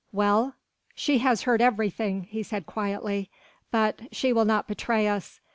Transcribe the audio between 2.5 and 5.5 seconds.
quietly, "but, she will not betray us.